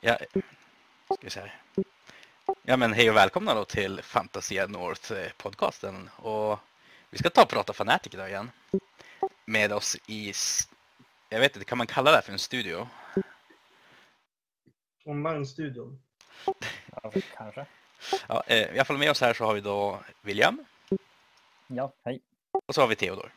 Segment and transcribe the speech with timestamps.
[0.00, 0.18] Ja,
[1.04, 1.60] ska vi se här.
[2.62, 6.58] Ja men hej och välkomna då till Fantasia North eh, podcasten och
[7.10, 8.50] vi ska ta och prata Fanatic idag igen.
[9.44, 10.32] Med oss i,
[11.28, 12.88] jag vet inte, kan man kalla det här för en studio?
[15.04, 16.02] Online-studion.
[17.02, 17.66] Ja, kanske.
[18.28, 20.64] Ja, eh, I alla fall med oss här så har vi då William
[21.66, 22.20] Ja, hej.
[22.66, 23.32] och så har vi Theodor.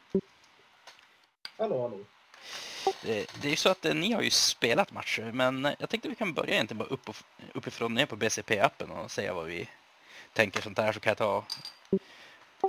[1.57, 1.99] Hallå, hallå.
[3.01, 5.89] Det, det är ju så att eh, ni har ju spelat matcher men eh, jag
[5.89, 7.15] tänkte vi kan börja egentligen bara upp och,
[7.53, 9.69] uppifrån och ner på BCP-appen och säga vad vi
[10.33, 11.45] tänker sånt där så kan jag ta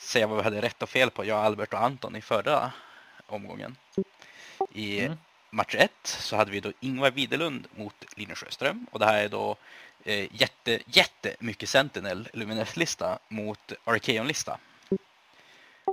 [0.02, 2.72] säga vad vi hade rätt och fel på, jag, Albert och Anton i förra
[3.26, 3.76] omgången.
[4.72, 5.18] I Mm.
[5.50, 9.28] match 1 så hade vi då Ingvar Widerlund mot Linus Sjöström och det här är
[9.28, 9.56] då
[10.04, 14.58] eh, jätte, jättemycket Sentinel Luminous-lista mot Archeon-lista.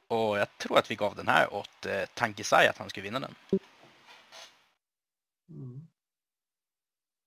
[0.07, 3.19] Och jag tror att vi gav den här åt eh, Tankisai att han skulle vinna
[3.19, 3.35] den.
[5.55, 5.87] Mm.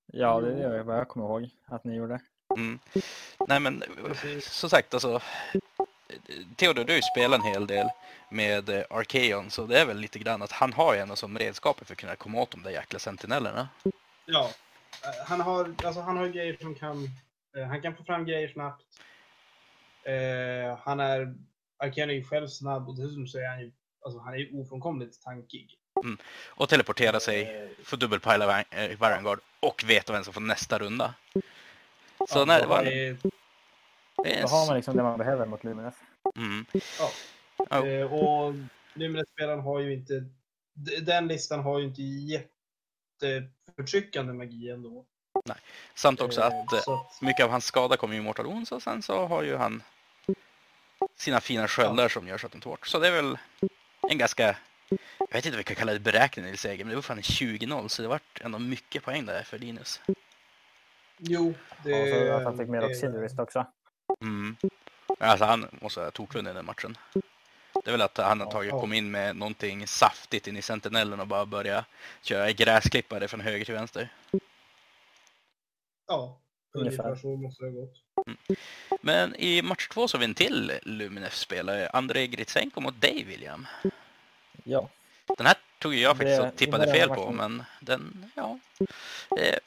[0.06, 2.20] Ja, det är vad jag kommer ihåg att ni gjorde.
[2.56, 2.78] Mm.
[3.48, 4.50] Nej men Precis.
[4.52, 5.20] som sagt alltså
[6.56, 7.88] Theodor du har ju spelat en hel del
[8.30, 11.38] med eh, Archeon så det är väl lite grann att han har ju ändå som
[11.38, 13.68] redskaper för att kunna komma åt de där jäkla sentinellerna.
[14.26, 14.50] Ja,
[15.04, 17.04] eh, han har, alltså, han har grejer som kan...
[17.56, 18.82] eh, Han kan få fram grejer snabbt.
[20.02, 21.34] Eh, han är...
[21.76, 23.72] Arken är ju själv snabb och dessutom så är han ju...
[24.04, 25.78] Alltså han är ju ofrånkomligt tankig.
[26.48, 31.14] Och teleportera sig, få dubbelpila Van- eh, Varangard och veta vem som får nästa runda.
[32.28, 35.46] Så ja, nej, det var en, det är Då har man liksom det man behöver
[35.46, 35.94] mot Luminous.
[36.36, 36.66] mm,
[36.98, 37.10] Ja.
[37.70, 37.86] Ja.
[37.86, 38.54] Eh, och
[38.94, 40.24] Luminous-spelaren har ju inte...
[41.02, 42.02] Den listan har ju inte
[43.22, 45.04] jätteförtryckande magi ändå.
[45.94, 48.72] Samt också Eh, att eh, att mycket av hans skada kommer ju i Mortal Wounds
[48.72, 49.82] och sen så har ju han
[51.16, 52.86] sina fina sköldar som gör så att de tar bort.
[52.86, 53.38] Så det är väl
[54.10, 54.56] en ganska,
[55.18, 57.16] jag vet inte vad vi kan kalla det beräkning i seger, men det var fan
[57.16, 60.00] en 20-0 så det vart ändå mycket poäng där för Linus.
[61.18, 61.54] Jo,
[61.84, 62.26] det...
[62.28, 63.66] Så att han fick med Auxiliarist också.
[64.20, 64.56] Mm.
[65.18, 66.96] Alltså han måste ha tokvunnit den matchen.
[67.84, 68.80] Det är väl att han har Ja, tagit, ja.
[68.80, 71.84] kom in med någonting saftigt in i sentinellen och bara börja
[72.22, 74.12] köra gräsklippare från höger till vänster.
[76.06, 76.40] Ja,
[76.74, 77.14] Ungefär.
[77.16, 78.02] så måste det ha gått.
[79.00, 83.66] Men i match två så har vi en till Luminef-spelare, Andrei Gritsenko mot dig William.
[84.64, 84.88] Ja,
[85.36, 88.58] Den här tog jag faktiskt Det- och tippade fel på, men den, ja.
[89.40, 89.58] Eh,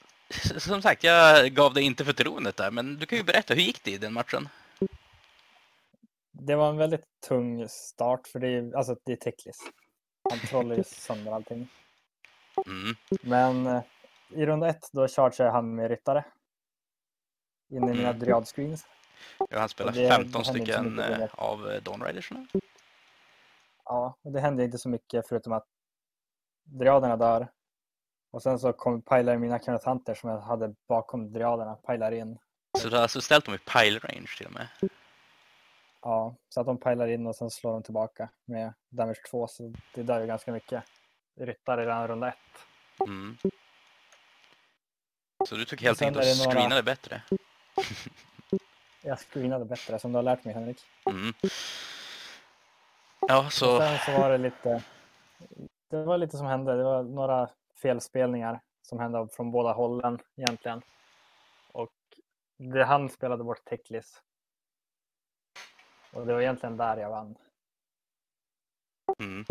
[0.58, 3.84] som sagt, jag gav dig inte förtroendet där, men du kan ju berätta, hur gick
[3.84, 4.50] det i den matchen?
[6.40, 9.58] det var en väldigt tung start för det är, alltså, det är Teklis.
[10.30, 11.68] Han trollar ju sönder allting.
[12.66, 12.96] Mm.
[13.22, 13.81] Men eh,
[14.29, 16.24] i runda ett då chargear han med ryttare.
[17.72, 18.19] In i mina Mm.
[18.19, 18.85] dryad-screens.
[19.50, 22.47] Ja, han spelar Det- 15 det hände inte så stycken eh, av eh, Dawn Ridersarna.
[23.90, 25.66] Ja, det hände inte så mycket förutom att
[26.64, 27.48] dryaderna dör.
[28.31, 32.38] Och sen så kom pilar mina Hunter som jag hade bakom dryaderna, pilar in.
[32.80, 34.68] Så du har alltså ställt dem i pile range till och med.
[36.02, 39.74] Ja, så att de pilar in och sen slår de tillbaka med damage 2 så
[39.94, 40.84] det dör ju ganska mycket
[41.40, 42.36] ryttare redan runda ett.
[43.08, 43.38] Mm.
[45.50, 47.22] Så du tog helt enkelt det några- screenade bättre.
[49.02, 50.86] Jag screenade bättre som du har lärt mig Henrik.
[51.06, 51.34] Mm.
[53.28, 54.84] Ja, Och så sen så var det lite,
[55.90, 56.78] det var lite som hände.
[56.78, 60.82] Det var några felspelningar som hände från båda hållen egentligen.
[61.72, 61.94] Och
[62.58, 64.22] det han spelade bort Teklis.
[66.14, 67.38] Och det var egentligen där jag vann.
[69.20, 69.46] mm.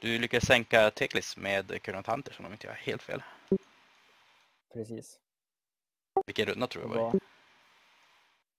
[0.00, 3.22] du lyckades sänka Teklis med Current Hunter som om inte jag har helt fel.
[4.72, 5.20] Precis.
[6.26, 7.20] Vilken runda tror var i?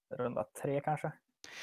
[0.08, 1.12] var runda tre kanske.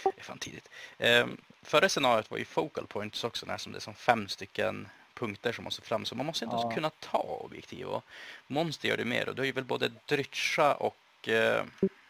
[0.04, 0.70] Det är fan tidigt.
[0.98, 4.88] Ehm, förra scenariot var ju focal points också, när som det är som fem stycken
[5.14, 6.06] punkter som måste fram.
[6.06, 6.72] Så man måste ändå Ja.
[6.72, 7.88] kunna ta objektiv.
[7.88, 8.04] Och
[8.48, 9.30] monster gör det mer.
[9.30, 11.30] Och du har ju väl både Drytscha och...
[11.30, 11.64] Eh,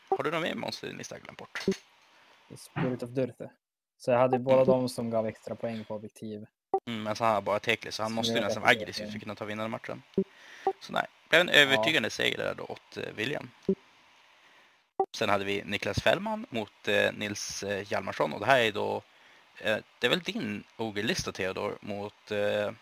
[0.09, 1.65] har du något mer monster i din lista jag glömt bort?
[2.57, 3.49] Spirit of Dyrthe.
[3.97, 6.45] Så jag hade ju båda de som gav extra poäng på objektiv.
[6.87, 8.81] Mm, men så han har bara Teklis, så han Så måste ju nästan vet inte.
[8.83, 10.03] aggressivt för att kunna ta vinnande matchen.
[10.79, 13.49] Så nej, det blev en övertygande seger där då åt eh, William.
[15.11, 19.02] Sen hade vi Niklas Fällman mot eh, Nils eh, Hjalmarsson och det här är då,
[19.61, 22.73] eh, det är väl din Ogre-lista Theodor mot eh,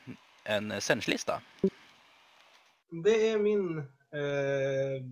[0.43, 1.41] en Sench-lista?
[2.89, 5.03] Det är min eh,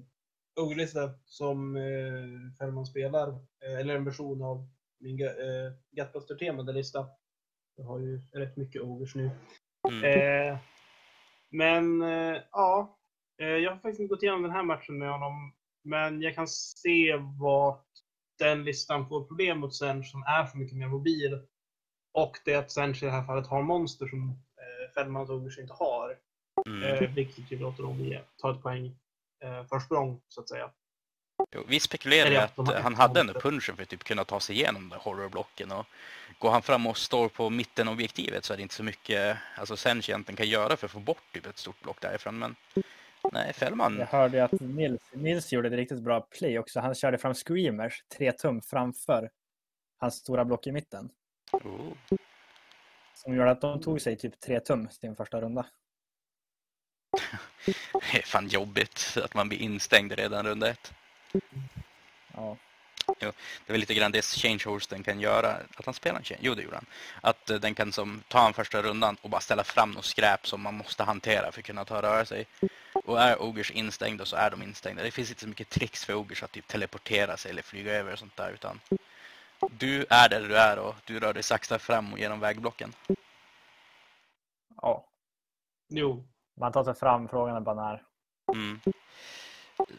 [0.55, 3.29] Ogre-lista som eh, Fällman spelar.
[3.29, 4.67] Eh, eller en version av
[4.99, 7.07] min eh, Gatbuster-temade lista.
[7.75, 9.29] Jag har ju rätt mycket Ogers nu.
[9.89, 10.03] Mm.
[10.03, 10.57] Eh,
[11.49, 12.01] men
[12.51, 12.97] ja,
[13.37, 15.53] jag har faktiskt inte gått igenom den här matchen med honom.
[15.83, 17.85] Men jag kan se vart
[18.39, 21.41] den listan får problem mot Sench som är så mycket mer mobil.
[22.13, 25.73] Och det att Sench i det här fallet har monster som eh, Fällmans Ogers inte
[25.73, 26.17] har.
[26.65, 26.83] Mm.
[26.83, 28.95] Eh, vilket ju låter dem ta ett poäng.
[29.43, 30.71] eh, försprång så att säga.
[31.51, 34.55] Jo, vi spekulerade att eh, han hade ändå punchen för att typ kunna ta sig
[34.55, 35.71] igenom de horrorblocken.
[35.71, 35.85] Och
[36.39, 39.37] går han fram och står på mitten av objektivet så är det inte så mycket
[39.55, 42.39] alltså Sench egentligen kan göra för att få bort typ ett stort block därifrån.
[42.39, 42.55] Men
[43.31, 46.79] nej, Fällman, Jag hörde att Nils, Nils gjorde ett riktigt bra play också.
[46.79, 49.29] Han körde fram screamers tre tum framför
[49.97, 51.09] hans stora block i mitten.
[51.51, 51.93] oh,
[53.13, 55.65] Som gjorde att de tog sig typ tre tum sin första runda.
[58.11, 60.93] det är fan jobbigt att man blir instängd redan runda ett.
[62.33, 62.57] Ja,
[63.19, 63.25] Det
[63.67, 65.57] är väl lite grann det changehosten kan göra.
[65.75, 66.85] Att han spelar en change, jo det gjorde han.
[67.21, 70.47] Att eh, den kan som ta en första rundan och bara ställa fram något skräp
[70.47, 72.47] som man måste hantera för att kunna ta röra sig.
[72.93, 75.03] Och är Ogers instängda så är de instängda.
[75.03, 78.13] Det finns inte så mycket tricks för Ogers att typ teleportera sig eller flyga över
[78.13, 78.79] och sånt där utan
[79.69, 82.93] du är där du är och du rör dig sakta fram och genom vägblocken.
[84.81, 85.07] ja.
[85.89, 86.27] Jo,
[86.59, 88.03] Man tar sig fram, frågan är bara när.
[88.53, 88.79] Mm.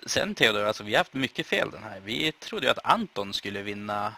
[0.07, 2.01] Sen Theodor, alltså vi har haft mycket fel den här.
[2.01, 4.17] Vi trodde ju att Anton skulle vinna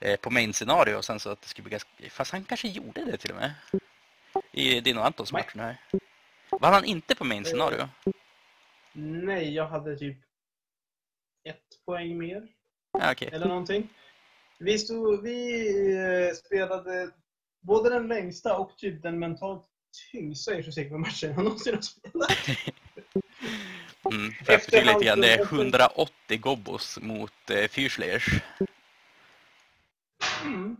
[0.00, 1.90] eh, på main scenario och sen så att det skulle bli ganska...
[2.10, 3.52] Fast han kanske gjorde det till och med.
[4.52, 5.76] I din och Antons match här.
[6.50, 7.88] Var han inte på main scenario?
[8.92, 10.18] nej, jag hade typ
[11.48, 12.48] ett poäng mer.
[12.92, 13.28] Ja, okej.
[13.32, 13.88] eller någonting.
[14.58, 15.66] Vi, stod, vi
[15.96, 17.10] eh, spelade
[17.60, 19.64] både den längsta och typ den mentalt
[20.12, 22.30] tyngsta Ersättningsmatchen jag någonsin har spelat.
[24.04, 28.26] Mm, för att förtydliga lite grann, det är hans- 180 gobbos mot eh, Fyrslayers.
[30.42, 30.76] Mm.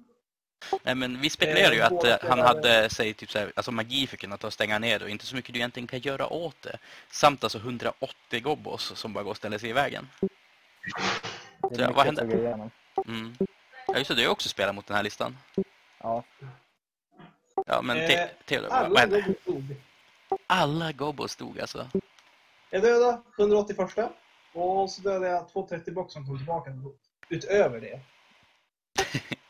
[0.83, 4.07] Nej men vi spekulerar ju Eh, att eh, han hade, säg typ såhär, alltså magi
[4.07, 6.01] för att kunna ta och stänga ner det och inte så mycket du egentligen kan
[6.01, 6.79] göra åt det.
[7.11, 10.09] Samt alltså 180 gobbos som bara går och ställer sig i vägen.
[11.79, 12.23] Är vad hände?
[13.07, 13.37] Mm.
[13.87, 15.39] Ja just det, du har också spelat mot den här listan.
[16.03, 16.25] Ja,
[17.67, 19.25] Ja men Eh, Te- Theodor, vad Alla hände?
[20.47, 21.89] Alla gobbos stod alltså.
[22.75, 23.79] Jag dödade 181
[24.53, 26.71] och så dödade jag 230 box som kom tillbaka
[27.29, 28.01] utöver det.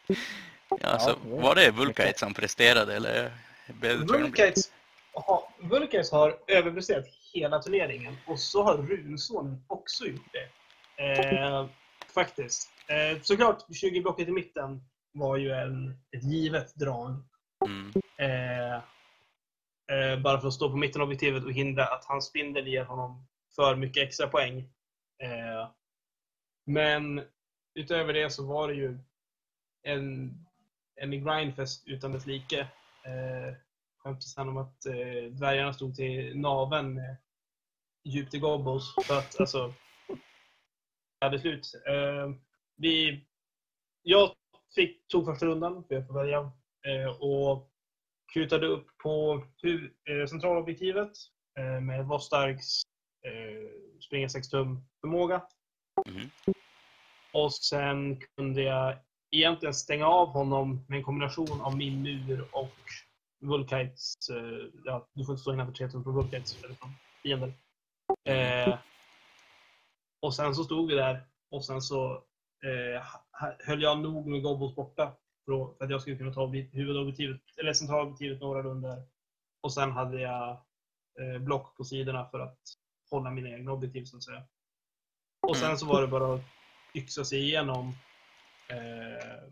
[0.80, 3.32] Ja, alltså, var det Vulkite som presterade eller?
[4.06, 4.72] Vulkites
[5.12, 7.04] har, Vulkites har överpresterat
[7.34, 10.48] hela turneringen och så har Runsonen också gjort det.
[11.04, 11.66] Eh,
[12.14, 12.70] faktiskt.
[12.86, 14.80] Eh, såklart, 20-blocket i mitten
[15.12, 17.22] var ju en, ett givet drag.
[17.66, 17.92] Mm.
[18.16, 18.82] Eh,
[19.92, 22.84] eh, bara för att stå på mitten av objektivet och hindra att hans spindel ger
[22.84, 24.58] honom för mycket extra poäng.
[25.22, 25.70] Eh,
[26.66, 27.22] men
[27.74, 28.98] utöver det så var det ju
[29.82, 30.34] en,
[31.00, 32.60] en grindfest utan dess like.
[33.04, 33.54] Eh,
[33.98, 37.16] skämtes han om att eh, dvärgarna stod till naven med
[38.04, 38.94] djupt i gobbos.
[39.06, 39.74] För att alltså,
[41.20, 41.72] det hade slut.
[41.86, 42.30] Eh,
[42.76, 43.26] vi,
[44.02, 44.30] jag
[44.74, 46.38] fick, tog första rundan, för jag får välja.
[46.86, 47.71] Eh, och
[48.32, 49.44] kutade upp på
[50.30, 51.12] centralobjektivet
[51.58, 52.82] eh, med Vostargs
[53.26, 55.42] eh, springa 6 tum förmåga.
[56.08, 56.30] Mhm.
[57.32, 58.98] Och sen kunde jag
[59.30, 62.76] egentligen stänga av honom med en kombination av min mur och
[63.40, 64.14] Vulkites.
[64.30, 66.90] Eh, ja, du får inte stå innanför 3 tum på Vulkites eller från
[67.22, 67.52] fiender.
[68.24, 68.78] Eh,
[70.20, 72.12] och sen så stod vi där och sen så
[72.64, 73.02] eh,
[73.66, 75.12] höll jag nog med Gobbos borta
[75.46, 79.02] för att jag skulle kunna ta obje- huvudobjektivet, eller centralobjektivet några runder.
[79.60, 80.50] Och sen hade jag
[81.20, 82.58] eh, block på sidorna för att
[83.10, 84.42] hålla mina egna objektiv så att säga.
[85.48, 86.40] Och sen så var det bara att
[86.94, 87.92] yxa sig igenom
[88.68, 89.42] eh,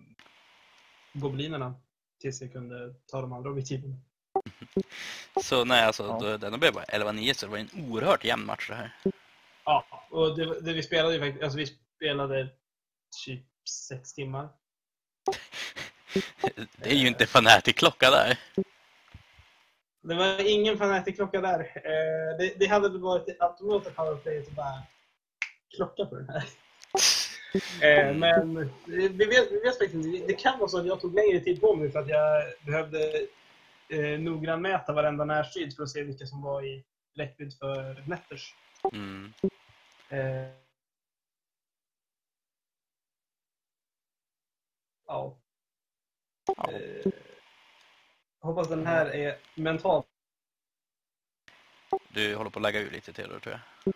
[1.12, 1.74] goblinerna
[2.20, 3.96] tills jag kunde ta de andra objektiven.
[5.42, 6.18] Så nej, alltså Ja.
[6.20, 8.92] då- den blev bara 11-9 så det var en oerhört jämn match det här.
[9.64, 12.48] Ja, och det, det vi spelade ju faktiskt, alltså vi spelade
[13.26, 13.44] typ
[13.88, 14.48] sex timmar.
[16.76, 18.38] Det är ju inte Fanatic-klocka där.
[20.02, 21.60] Det var ingen Fanatic-klocka där.
[21.60, 24.82] Eh, det, det hade väl varit ett automatiskt powerplay att bara
[25.76, 26.44] klocka på den här.
[27.82, 30.26] Eh, men vi vet, vi vet faktiskt inte.
[30.26, 33.26] Det kan vara så att jag tog längre tid på mig för att jag behövde
[33.88, 38.54] eh, noggrant mäta varenda närstrid för att se vilka som var i räckvidd för Netters.
[38.92, 39.32] Mm.
[40.08, 40.48] Eh,
[45.06, 45.38] ja.
[46.46, 46.72] Ja.
[46.72, 47.12] Eh,
[48.40, 50.06] hoppas den här är mentalt
[52.08, 53.94] Du håller på att lägga ur lite till då tror jag.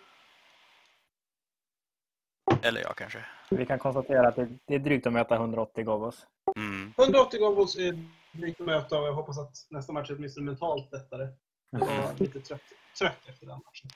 [2.65, 3.25] Eller jag kanske.
[3.49, 6.25] vi kan konstatera att det, är drygt att möta 180 Gobos.
[6.55, 6.93] Mm.
[6.97, 10.91] 180 goals är drygt att möta och jag hoppas att nästa match är åtminstone mentalt
[10.91, 11.27] lättare.
[11.69, 12.61] Jag var lite trött,
[12.99, 13.89] trött efter den matchen.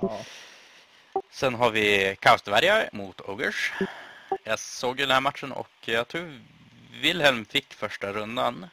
[0.00, 0.20] Ja.
[1.30, 3.72] Sen har vi Kaosdvärgar mot Ogers.
[4.44, 6.40] Jag såg ju den här matchen och jag tror
[7.00, 8.66] Wilhelm fick första rundan.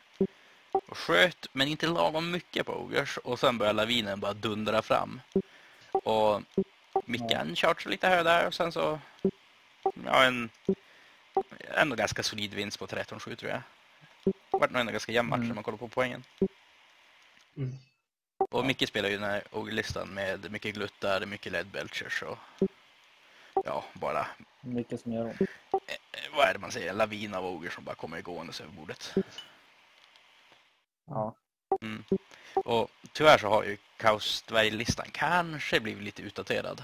[0.71, 3.17] Och sköt, men inte lagom mycket på Ogers.
[3.17, 5.21] Och sen började lavinen bara dundra fram.
[5.91, 6.41] Och
[7.05, 8.99] Mickan charge lite här och där och sen så
[10.05, 10.49] ja, en
[11.75, 13.61] ändå ganska solid vinst på 13-7 tror jag.
[14.23, 15.47] Det var nog ändå ganska jämn match Mm.
[15.47, 16.23] när man kollar på poängen.
[17.57, 17.73] Mm.
[18.37, 22.37] Och Micke spelar ju den här OG-listan med mycket gluttar, mycket lead belchers och
[23.65, 24.27] ja, bara
[24.61, 25.49] Mycket som gör ont.
[25.91, 28.71] Eh, vad är det man säger, en lavin av ogre som bara kommer gåendes över
[28.71, 29.13] bordet.
[31.05, 31.35] Ja.
[31.81, 32.03] Mm.
[32.55, 36.83] Och tyvärr så har ju Kaos dvärglistan kanske blivit lite utdaterad.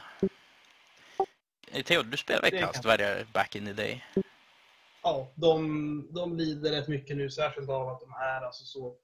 [1.72, 4.06] Eh, Theo, du spelade Det väl Kaos kan- dvärgar back in the day?
[5.04, 8.96] Ja, de, de lider rätt mycket nu, särskilt av att de är alltså så...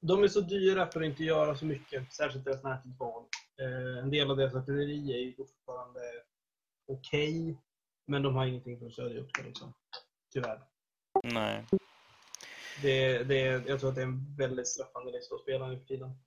[0.00, 3.24] De är så dyra för att inte göra så mycket, särskilt deras närtidsval.
[3.60, 6.00] Eh, en del av deras artilleri är ju fortfarande
[6.88, 7.56] okej,
[8.08, 9.74] men de har ingenting för att stödja upp det liksom.
[10.32, 10.60] Tyvärr.
[11.22, 11.64] Nej.
[12.82, 15.86] Det, det, jag tror att det är en väldigt straffande lista att spela nu för
[15.86, 16.18] tiden.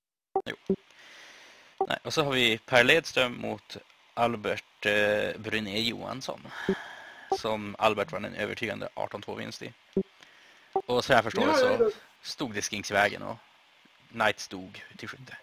[1.88, 1.98] Nej.
[2.04, 3.78] Och så har vi Per Ledström mot
[4.14, 6.48] Albert eh, Bruné Johansson.
[7.38, 9.74] Som Albert vann en övertygande 18-2 vinst i.
[10.74, 13.38] Och så jag förstår det så stod det Skinks i vägen och
[14.12, 15.38] Knight stod till skytte.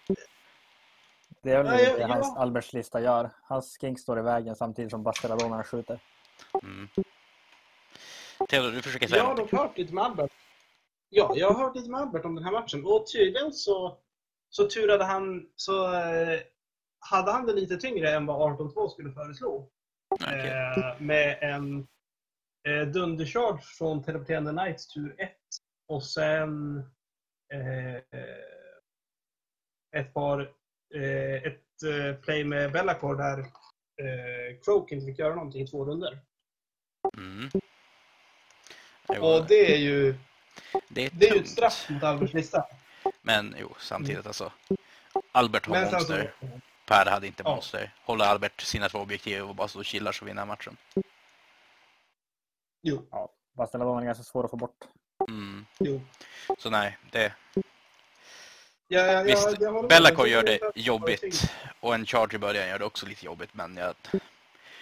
[1.41, 2.07] Det är väl Ja, det ja, ja.
[2.07, 3.29] hans Alberts lista gör.
[3.43, 5.99] Hans skink står i vägen samtidigt som Bastelladonerna skjuter.
[6.63, 6.89] Mm.
[8.49, 10.31] Theodor, du försöker säga Jag har dock hört lite med Albert.
[11.09, 13.97] Ja, jag har hört lite med Albert om den här matchen och tydligen så,
[14.49, 16.39] så turade han, så eh,
[16.99, 19.69] hade han det lite tyngre än vad 18-2 skulle föreslå.
[20.09, 20.49] Okej.
[20.49, 21.87] Eh, med en
[22.67, 25.31] eh, dundercharge från teleporterande Knights tur 1
[25.87, 26.77] och sen
[27.53, 27.95] eh,
[29.95, 30.39] ett par
[30.95, 35.85] eh, ett eh, play med Bellacore där eh, Croak inte fick göra någonting i två
[35.85, 36.19] runder.
[37.17, 37.51] Mm.
[39.13, 40.15] Jo, Och det är ju,
[40.87, 42.65] det är, det är ju ett straff mot Alberts lista.
[43.21, 44.51] Men jo, samtidigt alltså.
[45.31, 46.33] Albert har Men monster.
[46.41, 46.47] så,
[46.85, 47.55] Per hade inte Ja.
[47.55, 47.93] monster.
[48.03, 50.77] Håller Albert sina två objektiv och bara och chillar så vinner matchen.
[52.81, 54.77] jo, Ja, Bastelladonerna är ganska svåra att få bort.
[55.27, 55.65] Mm.
[55.79, 56.01] jo.
[56.57, 57.33] Så nej, det,
[58.91, 59.65] Ja, ja, Visst, Det-
[60.27, 63.77] gör det- det jobbigt och en charge i början gör det också lite jobbigt men
[63.77, 63.93] jag,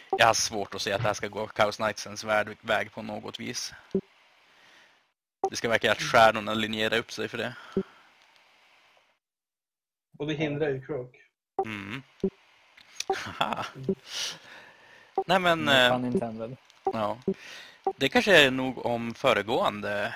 [0.09, 2.23] jag har svårt att se att det här ska gå Chaos Knightsens
[2.61, 3.73] väg, på något vis.
[5.49, 7.55] Det ska verka att stjärnorna linjerar upp sig för det.
[10.17, 11.15] Och det hindrar ju Croak.
[11.65, 12.01] Mm.
[15.25, 17.17] Nej men, eh, ja.
[17.95, 20.15] Det kanske är nog om föregående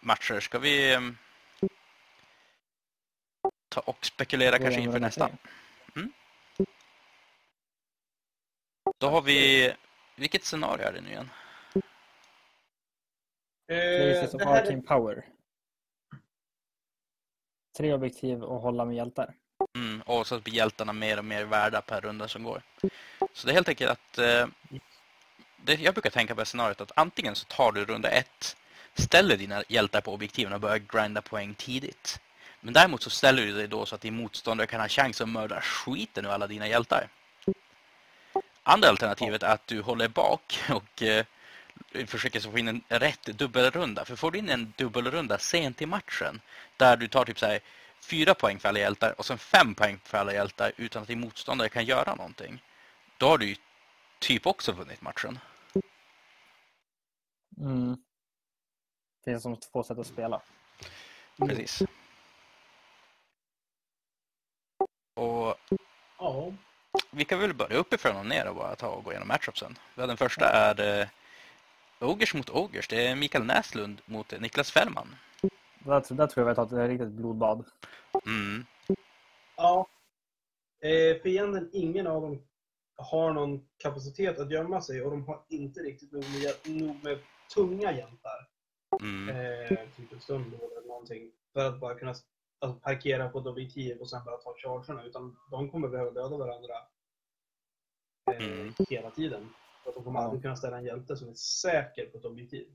[0.00, 0.40] matcher.
[0.40, 1.00] Ska vi eh,
[3.68, 5.28] ta och spekulera kanske inför nästa?
[5.28, 5.36] tre.
[9.00, 9.72] Då har vi,
[10.16, 11.30] vilket scenario är det nu igen?
[13.68, 15.24] Places of det här Arcane Power.
[17.76, 19.34] Tre objektiv och hålla med hjältar.
[19.76, 22.62] Mm, och så blir hjältarna mer och mer värda per runda som går.
[23.32, 24.46] Så det är helt enkelt att eh,
[25.64, 28.56] det, jag brukar tänka på det scenariot att antingen så tar du runda ett,
[28.94, 32.20] ställer dina hjältar på objektiven och börjar grinda poäng tidigt.
[32.60, 35.28] Men däremot så ställer du dig då så att din motståndare kan ha chans att
[35.28, 37.08] mörda skiten ur alla dina hjältar.
[38.70, 41.26] Andra alternativet är att du håller bak och eh,
[42.06, 44.04] försöker få in en rätt dubbelrunda.
[44.04, 46.40] För får du in en dubbelrunda sent i matchen
[46.76, 47.60] där du tar typ så här
[48.00, 51.20] fyra poäng för alla hjältar och sen fem poäng för alla hjältar utan att din
[51.20, 52.62] motståndare kan göra någonting.
[53.18, 53.56] Då har du ju
[54.18, 55.38] typ också vunnit matchen.
[57.60, 57.96] Mm.
[59.24, 60.40] Finns som två sätt att spela.
[61.38, 61.82] Precis.
[65.14, 65.56] Och
[66.18, 66.52] Ja.
[67.10, 69.78] Vi kan väl börja uppifrån och ner och bara ta och gå igenom matchupsen.
[69.94, 71.08] Den första är eh,
[72.00, 72.88] Ogers mot Ogers.
[72.88, 75.16] Det är Mikael Näslund mot eh, Niklas Fällman.
[75.78, 77.64] Där, tror jag vi har tagit ett riktigt blodbad.
[78.26, 78.66] Mm.
[79.56, 79.86] ja.
[80.80, 82.42] Eh, fienden, ingen av dem
[82.96, 87.18] har någon kapacitet att gömma sig och de har inte riktigt nog med, nog med
[87.54, 88.48] tunga jämtar.
[89.00, 89.28] Mm.
[89.28, 91.30] Eh, typ en stund eller någonting.
[91.52, 92.14] För att bara kunna
[92.58, 95.04] alltså, parkera på ett objektiv och sen bara ta chargerna.
[95.04, 96.74] Utan de kommer behöva döda varandra
[98.36, 98.74] Mm.
[98.88, 99.54] hela tiden.
[99.82, 100.24] För att de kommer Ja.
[100.24, 102.66] aldrig kunna ställa en hjälte som är säker på ett objektiv.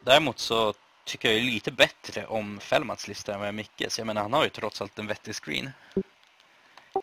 [0.00, 3.98] Däremot så tycker jag ju lite bättre om Fällmans lista än vad jag Mickes.
[3.98, 5.70] Jag menar, han har ju trots allt en vettig screen.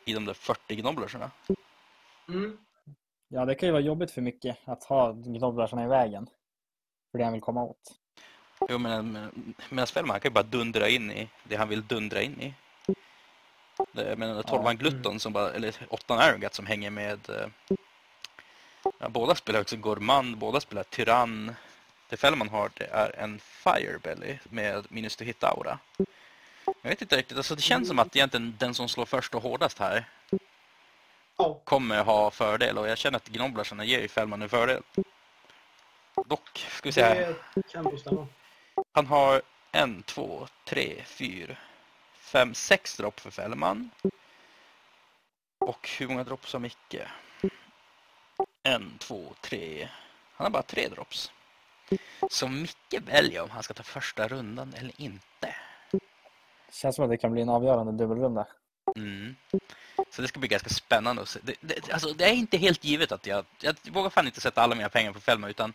[0.06, 1.32] I de där 40 gnobblersarna.
[2.28, 2.58] Mm.
[3.28, 6.30] Ja, det kan ju vara jobbigt för mycket att ha gnobblarsarna i vägen.
[7.12, 7.82] För det han vill komma åt.
[8.70, 9.12] Jo, men,
[9.70, 12.54] men han kan ju bara dundra in i det han vill dundra in i.
[13.92, 17.30] Jag menar, 12 Ja, Glutton som bara, eller 8 Arrogat som hänger med...
[17.30, 17.48] eh,
[19.00, 21.56] Ja, båda spelar också Gormand, båda spelar Tyrann.
[22.10, 25.80] Det Fällman har det är en Firebelly med minus to hit aura.
[26.66, 29.42] Jag vet inte riktigt, alltså det känns som att egentligen den som slår först och
[29.44, 30.06] hårdast här
[31.64, 34.84] kommer ha fördel och jag känner att Gnoblarsarna ger ju Fällman en fördel.
[36.26, 37.36] Dock, ska vi se här.
[38.94, 41.56] Han har en, två, tre, fyra,
[42.30, 43.90] fem, sex dropp för Fällman.
[45.60, 46.96] Och hur många dropp har Micke?
[48.64, 49.90] En, två, tre.
[50.34, 51.32] Han har bara tre drops.
[52.30, 55.56] Så Micke väljer om han ska ta första rundan eller inte.
[56.72, 58.48] Känns som att det kan bli en avgörande dubbelrunda.
[58.96, 59.36] Mm.
[60.12, 61.40] Så det ska bli ganska spännande att se.
[61.44, 63.46] Det, det, alltså, det är inte helt givet att jag...
[63.60, 65.74] Jag vågar fan inte sätta alla mina pengar på Fällman utan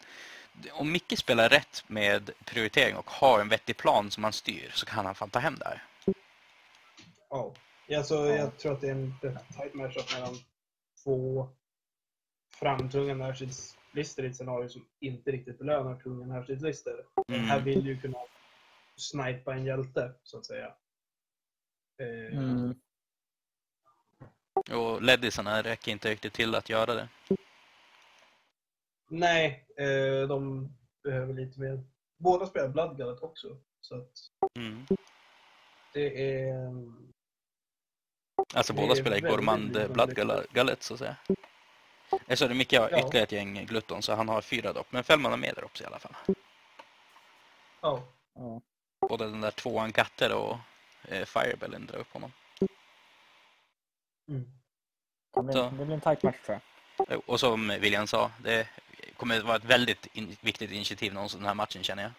[0.72, 4.86] om Micke spelar rätt med prioritering och har en vettig plan som han styr så
[4.86, 5.82] kan han fan ta hem det här.
[7.34, 7.54] Ja.
[7.96, 10.34] Alltså, Jag tror att det är en rätt tight matchup mellan
[11.04, 11.48] två
[12.54, 17.06] framtunga närstridslistor i ett scenario som inte riktigt belönar tunga närstridslistor.
[17.28, 17.40] Mm.
[17.40, 18.18] Här vill ju kunna
[18.96, 20.74] snipa en hjälte, så att säga.
[22.00, 22.74] Eh, Mm.
[24.72, 27.08] Och leddisarna räcker inte riktigt till att göra det.
[29.08, 30.68] Nej, eh, de
[31.02, 31.84] behöver lite mer.
[32.16, 33.56] Båda spelar Bloodgullet också.
[33.80, 34.10] Så att
[34.56, 34.86] Mm.
[35.92, 36.72] det är...
[38.54, 40.52] Alltså Det båda spelar i Gormand lite Blood lyckligt.
[40.52, 41.16] Gullet så att säga.
[42.26, 42.98] Eh, sorry, Micke har Ja.
[42.98, 44.86] ytterligare ett gäng glutton så han har fyra dropp.
[44.90, 46.14] Men Fällman har med drops i alla fall.
[47.80, 48.02] Ja.
[48.34, 48.60] Ja.
[49.08, 50.56] Både den där tvåan katter och
[51.08, 52.32] eh, Firebellen drar upp honom.
[54.28, 54.44] Mm.
[55.34, 56.60] Det, blir, det blir en tight match tror
[57.08, 57.22] jag.
[57.26, 58.68] Och som William sa, det
[59.16, 62.12] kommer att vara ett väldigt in viktigt initiativ någonsin den här matchen känner jag.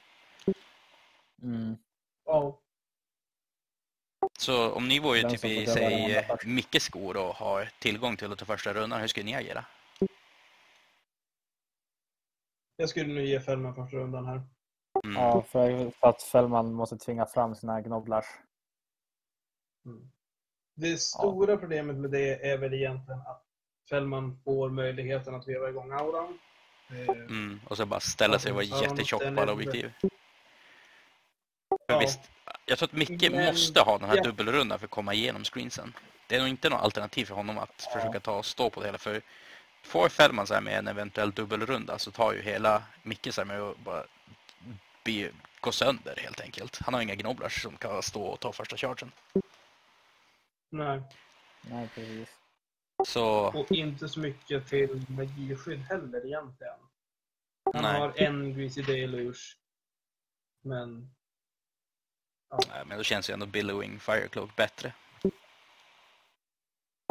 [1.43, 1.77] Mm.
[2.25, 2.59] Ja.
[4.37, 6.27] Så om ni vore typ i säg.
[6.45, 9.65] Mickes skor och har tillgång till att ta första rundan, hur skulle ni agera?
[12.77, 14.41] Jag skulle nu ge Fällman första rundan här.
[15.03, 15.21] Mm.
[15.21, 18.25] Ja, för, för att Fällman måste tvinga fram sina gnobblars.
[19.85, 20.11] Mm.
[20.75, 23.43] Det stora problemet med det är väl egentligen att
[23.89, 26.39] Fällman får möjligheten att veva igång auran.
[26.89, 27.59] Eh, Mm.
[27.67, 29.93] Och så bara ställa sig och vara Ja, jättetjock på alla objektiv.
[30.01, 30.09] För
[31.87, 31.99] Ja.
[31.99, 32.19] visst,
[32.65, 34.23] jag tror att Micke Men- måste ha den här ja.
[34.23, 35.93] dubbelrundan för att komma igenom screensen.
[36.27, 37.99] Det är nog inte något alternativ för honom att Ja.
[37.99, 38.97] försöka ta och stå på det hela.
[38.97, 39.21] För
[39.83, 43.45] får Fällman så här med en eventuell dubbelrunda så tar ju hela Micke så här
[43.45, 44.03] med att bara
[45.03, 46.79] be, gå sönder helt enkelt.
[46.85, 49.11] Han har inga gnobblars som kan stå och ta första chargen.
[50.69, 51.01] Nej.
[51.61, 52.29] Nej, precis.
[53.07, 56.73] Så Och inte så mycket till magiskydd heller egentligen.
[57.73, 57.99] Han Nej.
[57.99, 59.55] har en Greasy Deluge.
[60.63, 61.14] Men
[62.69, 64.93] Nej, men då känns ju ändå Billowing Firecloak bättre.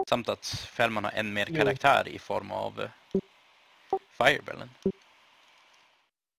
[0.08, 2.90] Samt att Fällman har en mer karaktär i form av eh,
[4.10, 4.70] Firebellen.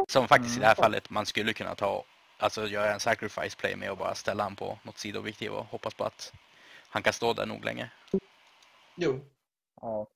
[0.07, 0.83] Som faktiskt i det här Mm.
[0.83, 2.03] fallet man skulle kunna ta,
[2.37, 5.93] alltså göra en sacrifice play med och bara ställa han på något sidoobjektiv och hoppas
[5.93, 6.33] på att
[6.89, 7.91] han kan stå där nog länge.
[8.95, 9.25] jo,
[9.81, 10.07] Ja.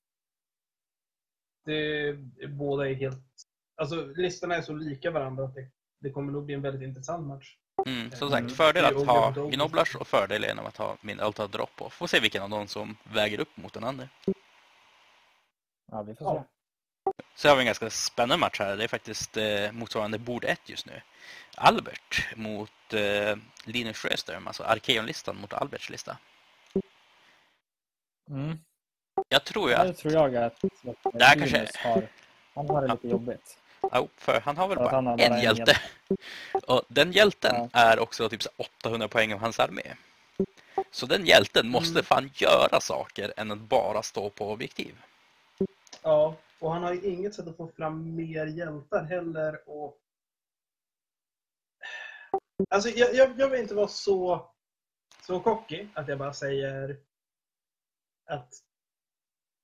[1.64, 2.12] det,
[2.48, 3.18] båda är helt...
[3.76, 7.26] Alltså listorna är så lika varandra att det, det kommer nog bli en väldigt intressant
[7.26, 7.56] match.
[7.86, 8.48] Mm, som Mm.
[8.48, 9.30] sagt, fördel att Det ha.
[9.30, 11.90] Gnobblars och fördel genom att ha min att ha dropp på.
[11.90, 14.08] Får se vilken av dem som väger upp mot den andra.
[15.92, 16.42] ja, vi får se.
[17.34, 18.76] Så har vi en ganska spännande match här.
[18.76, 21.00] Det är faktiskt eh, motsvarande bord 1 just nu.
[21.56, 26.16] Albert mot eh, Linus Sjöström, alltså Arkeon-listan mot Alberts lista.
[28.30, 28.58] Mm.
[29.28, 32.08] Jag tror ju Det att, tror jag att, att Det här Linus kanske- har,
[32.54, 33.58] han har det lite jobbigt.
[33.80, 35.76] Ja, för han har väl bara har en bara en hjälte.
[36.66, 37.68] Och den hjälten Ja.
[37.72, 38.50] är också typ så
[38.82, 39.94] 800 poäng av hans armé.
[40.90, 42.04] Så den hjälten måste Mm.
[42.04, 45.02] fan göra saker än att bara stå på objektiv.
[46.02, 49.68] Ja, och han har ju inget sätt att få fram mer hjältar heller.
[49.68, 49.96] Och...
[52.70, 54.50] Alltså, jag, jag, jag vill inte vara så,
[55.26, 56.96] så cocky att jag bara säger
[58.30, 58.48] att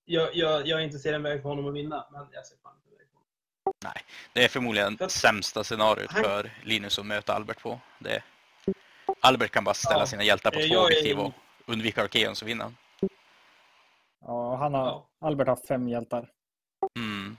[0.04, 2.76] jag, jag, jag inte ser en väg för honom att vinna, men jag ser fan
[3.88, 4.02] honom.
[4.32, 7.80] Det är förmodligen För- sämsta scenariot för Linus att möta Albert på.
[7.98, 8.22] Det
[9.20, 10.06] Albert kan bara ställa Ja.
[10.06, 11.32] sina hjältar på Eh, två jag är- objektiv och
[11.66, 12.76] undvika Arkeon så vinner han.
[14.20, 15.06] Ja, han har, Ja.
[15.20, 16.28] Albert har fem hjältar.
[16.98, 17.36] Mm.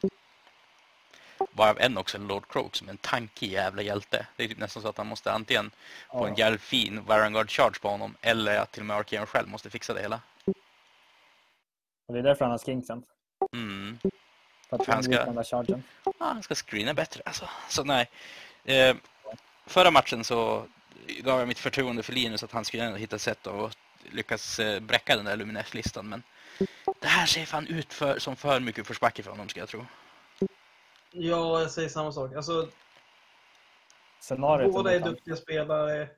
[1.52, 4.28] Varav en också är Lord Croak som är en tankig jävla hjälte.
[4.36, 5.72] Det är typ nästan så att han måste antingen
[6.12, 9.48] få en jävligt fin Varangard Charge på honom eller att till och med Arkeon själv
[9.48, 10.20] måste fixa det hela.
[12.08, 13.04] Och det är därför han har skinksen.
[13.54, 14.00] Mm.
[14.70, 15.84] För att För han ska- den där chargen.
[16.06, 17.50] Ja, han ska screena bättre alltså.
[17.70, 18.10] Så nej.
[18.64, 18.96] Eh,
[19.66, 20.66] förra matchen så
[21.20, 23.78] gav jag mitt förtroende för Linus att han skulle hitta sätt att
[24.12, 26.10] lyckas eh, bräcka den där Luminef-listan.
[26.10, 26.24] Men
[27.02, 29.86] det här ser fan ut för, som för mycket försbacke för honom ska jag tro.
[31.12, 32.36] Ja, jag säger samma sak.
[32.36, 32.70] Alltså,
[34.20, 36.10] Scenariot båda är duktiga spelare.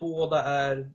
[0.00, 0.92] båda är,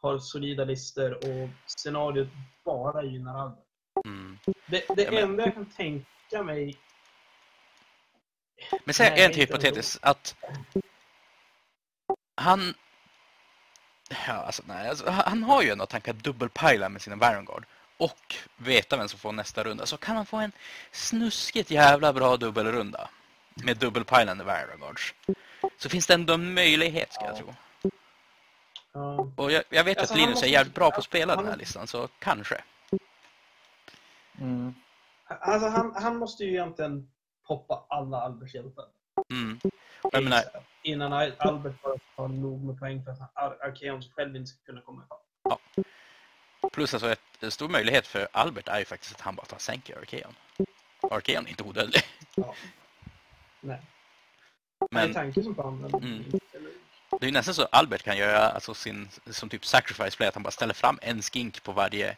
[0.00, 2.28] har solida listor och scenariot
[2.64, 3.61] bara gynnar Albert.
[4.04, 4.38] Mm.
[4.66, 6.76] Det, det Ja, enda jag kan tänka mig...
[8.84, 10.34] Men säg en hypotetisk att
[12.34, 12.74] han...
[14.26, 17.64] Ja, alltså, nej, alltså, han har ju ändå att han kan dubbelpila med sina Varangard
[17.96, 19.86] och veta vem som får nästa runda.
[19.86, 20.52] Så kan han få en
[20.90, 23.08] snuskigt jävla bra dubbelrunda
[23.54, 25.14] med dubbelpilande Varangards.
[25.78, 27.38] Så finns det ändå en möjlighet ska jag Ja.
[27.38, 27.54] tro.
[28.92, 31.34] Ja, Och jag, jag vet Alltså, att Linus är måste- jävligt bra på att spela
[31.34, 32.62] han- den här listan, så kanske.
[34.42, 34.74] Mm.
[35.26, 37.10] alltså han, han måste ju egentligen
[37.46, 38.84] poppa alla Alberts hjältar.
[39.30, 39.60] Mm.
[40.12, 40.42] Jag menar,
[40.82, 44.50] Innan Al- Albert bara har nog med poäng för att han- Ar- Arkeons själv inte
[44.50, 45.86] ska kunna komma ifatt.
[46.72, 49.58] plus alltså ett, en stor möjlighet för Albert är ju faktiskt att han bara tar
[49.58, 50.34] sänker Arkeon.
[51.10, 52.02] Arkeon är inte odödlig.
[52.34, 52.54] Ja.
[53.60, 53.80] Nej.
[54.90, 55.04] Men...
[55.04, 55.78] Det är tanken som fan.
[55.80, 56.24] men- Mm.
[57.20, 60.34] Det är ju nästan så Albert kan göra alltså sin, som typ sacrifice play, att
[60.34, 62.16] han bara ställer fram en skink på varje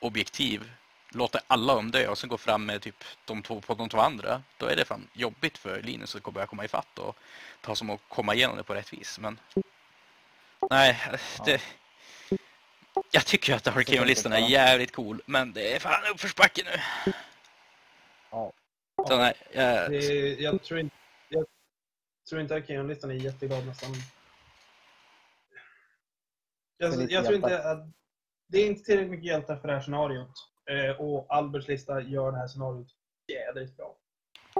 [0.00, 0.72] objektiv,
[1.08, 3.98] låter alla dem dö och sen går fram med typ de två på de två
[3.98, 4.42] andra.
[4.56, 7.16] Då är det fan jobbigt för Linus att börja komma ifatt och
[7.60, 9.18] ta som att komma igenom det på rätt vis.
[9.18, 9.40] Men
[10.70, 11.00] nej,
[11.44, 11.62] det...
[13.10, 17.12] Jag tycker att Arkeon-listan är jävligt cool, men det är fan uppförsbacke nu.
[18.30, 18.52] Ja.
[19.08, 20.94] Så nej, jag, Det är, jag tror inte,
[21.28, 21.46] jag
[22.28, 23.90] tror inte Arkeon-listan är jätteglad nästan.
[26.78, 27.78] Jag, Det är lite jag tror inte att
[28.48, 30.32] det är inte tillräckligt mycket hjältar för det här scenariot.
[30.70, 32.88] Eh, och Alberts lista gör det här scenariot
[33.32, 33.96] jädrigt bra.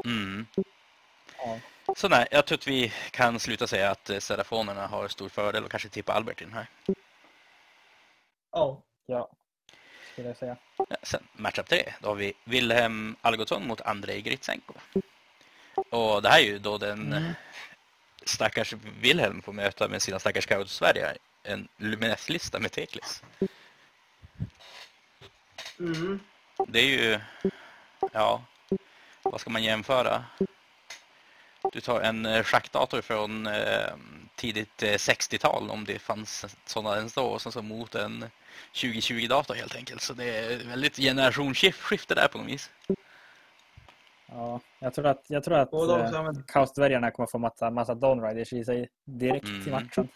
[0.05, 0.47] mm.
[1.38, 1.59] Ja.
[1.97, 5.64] Så nej, jag tror att vi kan sluta säga att eh, Serafonerna har stor fördel
[5.64, 6.66] och kanske tippa Albert i den här.
[8.53, 8.83] Ja.
[9.07, 9.31] ja,
[10.12, 10.57] skulle jag säga.
[10.77, 14.75] Ja, Sen matchup 3, då har vi Wilhelm Algotsson mot Andrei Gritsenko.
[15.90, 17.33] Och det här är ju då den Mm.
[18.25, 23.23] stackars Wilhelm får möta med sina stackars Scout Sverige en Lumineth-lista med Teklis.
[25.78, 26.20] Mm.
[26.68, 27.20] Det är ju,
[28.12, 28.42] ja,
[29.22, 30.24] vad ska man jämföra?
[31.72, 33.90] Du tar en eh, schackdator från eh,
[34.36, 38.24] tidigt eh, 60-tal om det fanns sådana ens då och sen så mot en
[38.72, 40.02] 2020-dator helt enkelt.
[40.02, 42.70] Så det är väldigt generationsskifte där på något vis.
[44.26, 47.94] Ja, jag tror att, jag tror att Och de eh, Kaosdvärgarna kommer få massa, massa
[47.94, 49.70] Dawn Riders i sig direkt i Mm.
[49.70, 50.08] matchen.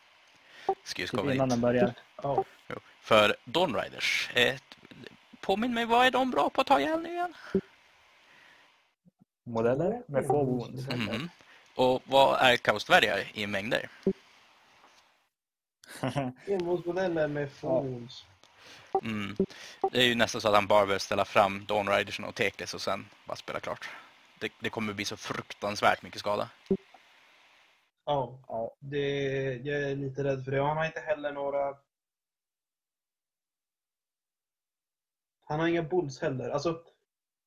[0.84, 1.50] Ska ju Typ innan dit.
[1.50, 1.94] den börjar.
[2.22, 2.44] ja.
[2.68, 2.76] Jo.
[3.00, 4.54] För Dawn Riders, eh,
[5.40, 7.35] påminn mig, vad är de bra på att ta ihjäl nu igen?
[9.44, 10.88] Modeller med få wounds.
[10.88, 11.31] Mhm.
[11.74, 13.88] Och vad är kaosdvärgar i mängder?
[16.46, 18.24] Envågsmodeller med fons.
[19.03, 19.37] Mm.
[19.92, 22.74] Det är ju nästan så att han bara behöver ställa fram Dawn Riders och Teklis
[22.74, 23.88] och sen bara spela klart.
[24.38, 26.48] Det, det kommer bli så fruktansvärt mycket skada.
[28.07, 28.38] Ja.
[28.48, 28.98] ja, Det,
[29.64, 30.62] jag är lite rädd för det.
[30.62, 31.74] Han har inte heller några...
[35.50, 36.50] Han har inga bulls heller.
[36.50, 36.68] Alltså...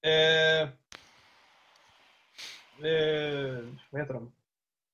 [0.06, 0.62] Eh,
[2.88, 4.34] eh, vad heter de?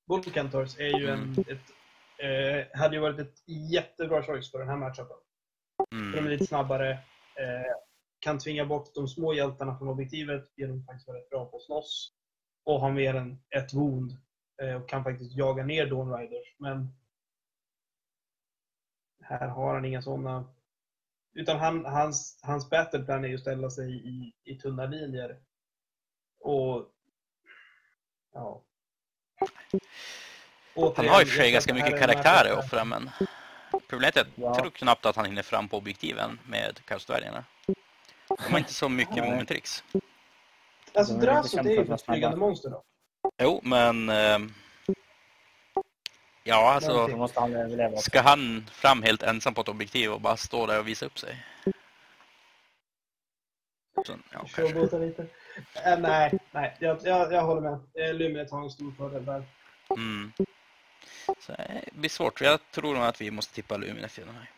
[0.08, 1.32] Bullcantors är ju en...
[1.38, 1.70] Ett,
[2.18, 3.42] eh, hade ju varit ett
[3.72, 5.16] jättebra choice för den här matchupen.
[5.76, 6.30] För de är Mm.
[6.30, 6.90] lite snabbare.
[6.90, 7.72] Eh,
[8.18, 11.56] kan tvinga bort de små hjältarna från objektivet genom att faktiskt vara rätt bra på
[11.56, 12.12] att slåss.
[12.64, 14.16] Och ha mer än ett wound.
[14.62, 16.54] Eh, och kan faktiskt jaga ner Dawn Riders.
[16.58, 16.88] Men
[19.22, 20.54] här har han inga sådana.
[21.34, 25.36] Utan han, hans, hans battleplan är ju att ställa sig i, i tunna linjer.
[26.40, 26.86] Och...
[28.34, 28.62] Ja.
[29.40, 29.80] Han
[30.74, 33.10] Återigen, har i och för sig ganska mycket karaktärer att offra men
[33.88, 34.54] problemet är att jag Ja.
[34.54, 37.44] tror knappt att han hinner fram på objektiven med kaosdvärgarna.
[38.28, 39.30] De har inte så mycket Nej.
[39.30, 39.84] momentrix.
[40.94, 42.82] Alltså kända det är för ju ett flygande monster då.
[43.42, 44.08] Jo, men...
[44.08, 44.54] ehm,
[46.44, 47.08] ja, alltså...
[47.08, 47.96] Måste han överleva.
[47.96, 51.18] Ska han fram helt ensam på ett objektiv och bara stå där och visa upp
[51.18, 51.46] sig?
[54.06, 54.98] Så, ja, kanske.
[54.98, 55.26] Lite.
[55.86, 56.76] Äh, nej, nej.
[56.80, 58.16] Jag, jag, jag håller med.
[58.16, 59.42] Luminet har en stor fördel där.
[59.96, 60.32] Mm.
[61.38, 62.40] Så eh, det blir svårt.
[62.40, 64.50] Jag tror nog att vi måste tippa Luminet i den här.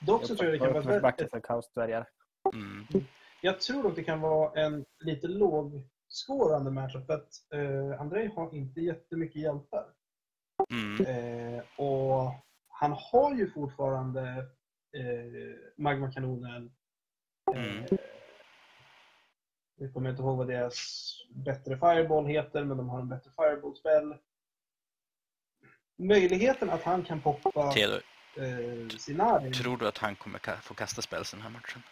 [0.00, 2.08] Dock så tror jag det kan vara för Kaosdvärgar.
[2.54, 2.86] Mm.
[3.40, 5.28] Jag tror dock det kan vara en lite
[6.16, 7.06] lågskårande matchup.
[7.06, 9.84] För att eh, Andrei har inte jättemycket hjältar.
[10.70, 11.06] Mm.
[11.06, 12.32] Eh, och
[12.68, 14.20] han har ju fortfarande
[14.96, 16.64] eh, magmakanonen.
[16.66, 16.72] Eh,
[17.54, 17.84] Mm.
[19.78, 20.74] Jag kommer inte ihåg vad deras
[21.30, 24.14] bättre fireball heter, men de har en bättre fireball-spel.
[25.98, 28.02] Möjligheten att han kan poppa Theodor,
[28.36, 29.52] eh, Sinari.
[29.52, 31.82] tror du att han kommer få kasta spels den här matchen?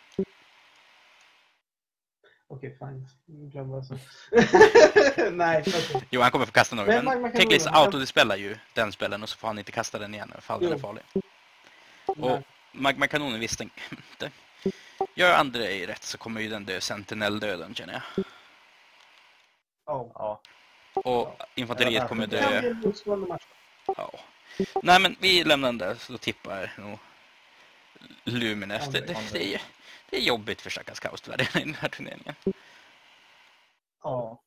[2.55, 3.07] Okej, fine.
[3.27, 3.95] Glöm vad jag sa.
[5.31, 6.03] Nej, okej.
[6.11, 7.03] Jo, han kommer få kasta några.
[7.03, 10.33] Men Men, Teklis autodispelar ju den spelen och så får han inte kasta den igen
[10.39, 11.03] ifall den är farlig.
[11.15, 12.31] Nej.
[12.31, 13.71] Och magmakanonen visst, den,
[14.19, 14.31] det,
[15.15, 18.25] gör Andrei rätt så kommer ju den dö sentinell-döden känner jag.
[19.87, 20.11] Ja.
[20.15, 20.41] Ja.
[20.95, 22.75] Och infanteriet kommer dö.
[23.87, 24.11] Ja.
[24.83, 26.99] Nej men vi lämnar den där så tippar nog
[28.25, 28.89] Luminef.
[28.89, 29.63] Det, det, det, är,
[30.11, 32.35] det är jobbigt för stackars kaostvärden i den här turneringen.
[34.03, 34.41] Ja.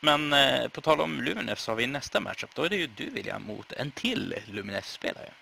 [0.00, 2.54] Men eh, på tal om Luminef så har vi nästa matchup.
[2.54, 5.32] Då är det ju du William mot en till Luminef-spelare.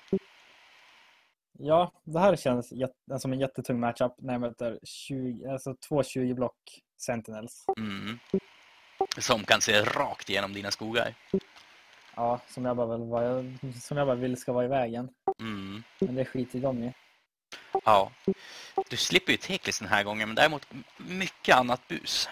[1.59, 6.03] ja, det här känns jät- som en jättetung matchup när jag möter 20, alltså två
[6.03, 6.57] 20 block
[6.99, 7.65] Sentinels.
[7.79, 8.19] Mm.
[9.19, 11.15] Som kan se rakt igenom dina skogar.
[12.17, 13.45] Ja, som jag bara, vill, vara-
[13.81, 15.09] som jag bara vill ska vara i vägen.
[15.41, 15.83] Mm.
[15.99, 16.95] Men det skiter de i.
[17.85, 18.13] Ja.
[18.91, 22.29] Du slipper ju Teklis den här gången, men däremot mycket annat bus.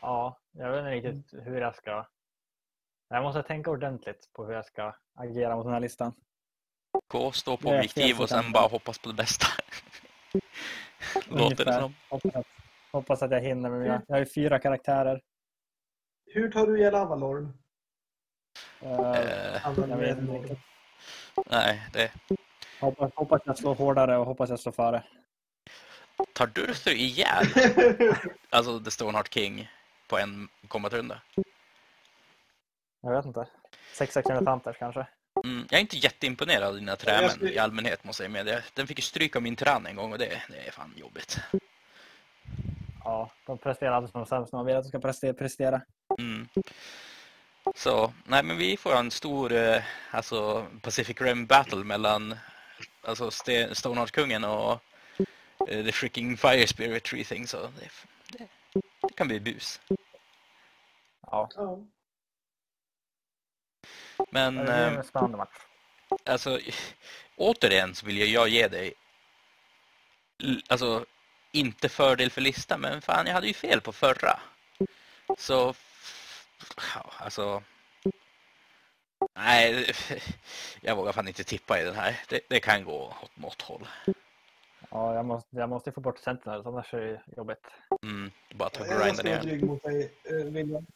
[0.00, 2.06] Ja, jag vet inte riktigt hur jag ska...
[3.08, 6.12] Jag måste tänka ordentligt på hur jag ska agera mot den här listan.
[7.08, 9.46] Gå, stå på objektiv och sen bara hoppas på det bästa.
[11.28, 11.94] Låter det som.
[12.08, 12.44] Hoppas,
[12.92, 14.02] hoppas att jag hinner med mina...
[14.08, 15.20] Jag har ju fyra karaktärer.
[16.26, 17.52] Hur tar du ihjäl Avalorn?
[18.82, 20.56] Använder jag vet inte
[21.46, 22.12] nej, det...
[22.80, 25.02] Hoppas, hoppas jag slår hårdare och hoppas jag slår före.
[26.32, 27.46] Tar Durther ihjäl
[28.50, 29.68] alltså The Stoneheart King
[30.08, 31.22] på en kombatrunda?
[33.00, 33.46] Jag vet inte.
[33.92, 35.06] Sex Hunters kanske.
[35.44, 38.62] Mm, jag är inte jätteimponerad av dina trämän skulle- i allmänhet måste jag medge.
[38.74, 41.40] Den fick ju stryk av min tyrann en gång och det, det är fan jobbigt.
[43.04, 45.32] Ja, de presterar alltid som de sämst när man vill att de ska prestera.
[45.34, 45.80] prestera.
[46.18, 46.48] Mm.
[47.74, 52.38] Så, nej men vi får en stor eh, alltså Pacific Rim battle mellan
[53.02, 54.72] alltså Ste- Stoneheart-kungen och
[55.68, 57.90] eh, The Freaking Fire Spirit Tree Thing så det,
[58.38, 58.48] det,
[59.02, 59.80] det kan bli bus.
[61.26, 61.48] Ja.
[64.30, 65.56] Men det eh, en spännande match.
[66.24, 66.60] alltså
[67.36, 68.94] återigen så vill jag- jag ge dig
[70.68, 71.06] alltså
[71.52, 74.40] inte fördel för listan men fan jag hade ju fel på förra.
[75.38, 75.74] Så
[76.94, 77.62] ja, alltså
[79.34, 79.92] Nej,
[80.80, 82.20] jag vågar fan inte tippa i den här.
[82.28, 83.88] Det, det kan gå åt något håll.
[84.90, 87.66] Ja, jag måste, jag måste få bort Sentinels, annars är det jobbigt.
[88.02, 90.86] Mm, bara ta och Jag grinda ska vara trygg mot dig, eh, William.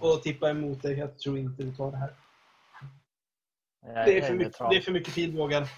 [0.00, 0.98] Och tippa emot dig.
[0.98, 2.14] Jag tror inte du tar det här.
[3.80, 5.68] Jag, Det är jag för mycket, det är för mycket pilbågar.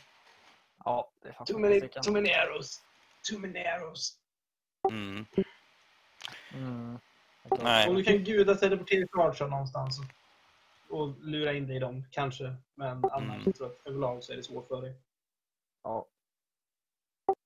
[0.84, 2.82] Ja, det är fan Too many, too many arrows.
[3.30, 4.18] Too many arrows.
[4.90, 5.26] Mm.
[6.54, 6.98] Mm.
[7.62, 7.88] Nej.
[7.88, 10.00] Om du kan guda teleportera charger någonstans
[10.88, 12.56] och, och lura in dig i dem, kanske.
[12.74, 13.52] Men annars Mm.
[13.52, 14.94] tror jag att överlag så är det svårt för dig.
[15.84, 16.06] Ja,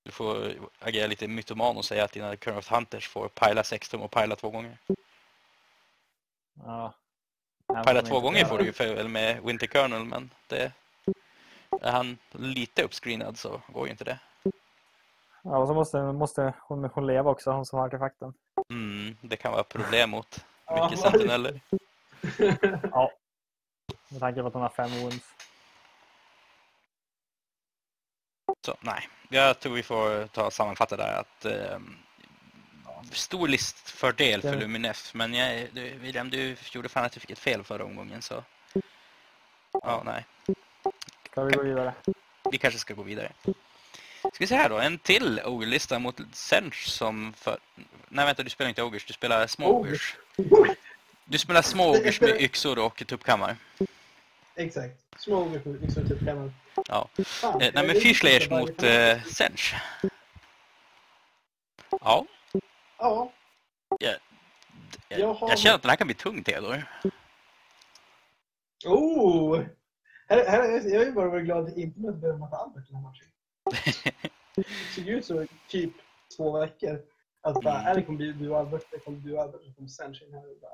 [0.05, 3.89] Du får agera lite mytoman och säga att dina Curve of Hunters får pila 6
[3.89, 4.79] tum och pila två gånger.
[6.65, 6.95] ja.
[7.67, 10.73] De två gånger får du ju för, väl med Winter Kernel men det...
[11.81, 14.19] Är han lite uppscreenad så går ju inte det.
[15.47, 18.35] Ja, och så måste, måste hon, hon leva också, hon som har artefakten.
[18.71, 20.45] Mm, det kan vara problem mot
[20.83, 21.61] mycket sentineller.
[22.93, 23.13] Ja.
[24.09, 25.35] Med tanke på att hon har fem wounds.
[28.67, 31.79] Så nej, jag tror vi får ta och sammanfatta där att eh,
[33.13, 37.39] stor listfördel för Luminef men jag, du, William du gjorde fan att du fick ett
[37.39, 38.45] fel förra omgången så
[39.73, 40.27] ja nej,
[41.31, 41.95] Ska vi gå vidare?
[42.51, 43.33] vi kanske ska gå vidare.
[44.33, 47.59] Ska vi se här då, en till Ogre-lista mot Sench som för...
[48.09, 50.17] Nej vänta, du spelar inte Ogers, du spelar små Ogers.
[51.25, 53.57] Du spelar små Ogers med yxor och tuppkammar.
[54.55, 55.07] Exakt.
[55.19, 56.55] Små ord för liksom typ kammaren.
[56.89, 57.09] Ja.
[57.25, 59.75] Fan, Eh, nej men vad mot eh, Sench.
[61.91, 62.27] Ja,
[62.99, 63.33] Ja,
[63.99, 64.19] jag,
[65.09, 66.85] Jag jag känner att den här kan bli tung Theodor.
[68.87, 69.65] Oh!
[70.29, 73.27] Här, här, jag är bara glad att inte behöva möta Albert den här matchen.
[74.55, 75.93] Det såg ut så typ
[76.37, 77.01] två veckor.
[77.43, 77.95] Att bara, Mm.
[77.97, 80.41] det kommer bli du och Albert, det kommer du och Albert, det kommer Senshin här
[80.51, 80.73] och bara,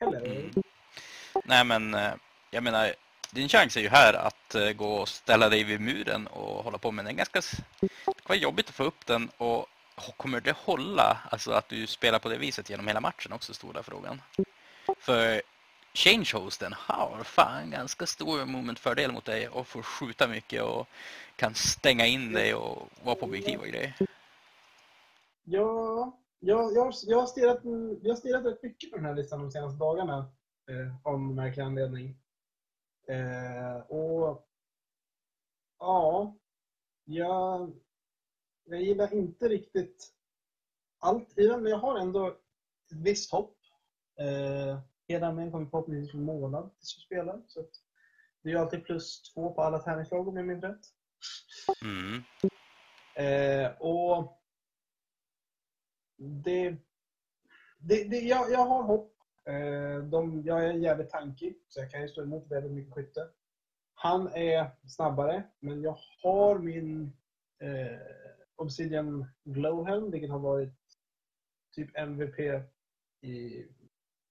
[0.00, 0.26] hello.
[0.26, 0.52] Mm.
[1.44, 2.12] Nej men, eh,
[2.50, 2.94] jag menar,
[3.30, 6.78] din chans är ju här att eh, gå och ställa dig vid muren och hålla
[6.78, 7.16] på med den.
[7.16, 7.40] Ganska,
[7.80, 7.88] det
[8.26, 9.66] vara jobbigt att få upp den och
[10.16, 13.82] kommer det hålla, alltså att du spelar på det viset genom hela matchen också, stora
[13.82, 14.22] frågan.
[14.98, 15.42] För
[15.94, 20.88] changehosten har fan ganska stor momentfördel mot dig och får skjuta mycket och
[21.36, 23.94] kan stänga in dig och vara på objektiv och grejer.
[25.44, 27.60] Ja, jag, jag, jag, har stirrat,
[28.02, 30.30] jag har stirrat rätt mycket på den här listan de senaste dagarna.
[30.70, 32.16] Eh, av någon märklig anledning.
[33.08, 34.48] Eh, och
[35.78, 36.36] ja,
[37.04, 37.72] jag,
[38.64, 40.12] jag gillar inte riktigt
[40.98, 43.56] allt i den, men jag har ändå ett visst hopp.
[44.18, 47.42] Eh, hela armén kommer förhoppningsvis bli målad tills vi spelar.
[47.46, 47.60] Så
[48.42, 50.80] det är ju alltid plus två på alla tärningslag om jag minns rätt.
[51.82, 52.22] Mm.
[53.16, 54.40] Eh, och
[56.16, 56.76] det,
[57.78, 59.10] det, det, jag, jag har hopp.
[59.46, 63.28] Eh, de, jag är jävligt tankig, så jag kan ju stå emot väldigt mycket skytte.
[63.94, 67.16] Han är snabbare, men jag har min
[67.58, 67.98] eh,
[68.56, 70.74] Obsidian Glowhelm, vilket har varit
[71.72, 72.38] typ MVP
[73.20, 73.66] i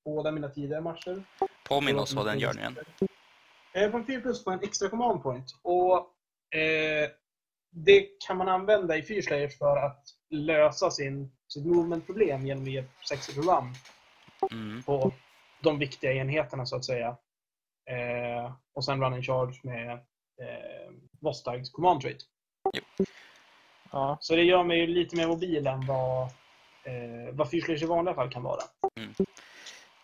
[0.05, 1.23] båda mina tidigare matcher.
[1.67, 2.77] Påminn oss vad den gör nu igen.
[3.73, 5.45] Eh, på en 4 plus på en extra command point.
[5.61, 5.97] Och
[6.59, 7.09] eh,
[7.71, 12.83] det kan man använda i Fyrslayers för att lösa sin, sitt movement-problem genom att ge
[13.09, 13.73] 60 run
[14.51, 14.83] Mm.
[14.83, 15.11] på
[15.61, 17.07] de viktiga enheterna så att säga.
[17.89, 19.91] Eh, och sen run in charge med
[20.41, 22.17] eh, Vostags command trait.
[23.91, 26.21] Ja, Så det gör mig ju lite mer mobil än vad,
[26.83, 28.61] eh, vad Fyrslayers i vanliga fall kan vara.